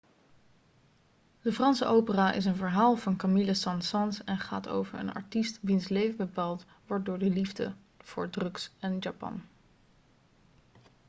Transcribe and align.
de 1.41 1.51
franse 1.53 1.85
opera 1.85 2.31
is 2.33 2.45
een 2.45 2.55
verhaal 2.55 2.95
van 2.95 3.15
camille 3.17 3.53
saint-saens 3.53 4.23
en 4.23 4.37
gaat 4.39 4.67
over 4.67 4.99
een 4.99 5.13
artiest 5.13 5.59
'wiens 5.61 5.87
leven 5.87 6.17
bepaald 6.17 6.65
wordt 6.87 7.05
door 7.05 7.19
de 7.19 7.29
liefde 7.29 7.73
voor 7.97 8.29
drugs 8.29 8.71
en 8.79 8.97
japan.' 8.99 9.41